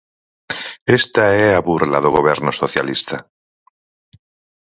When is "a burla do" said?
1.53-2.13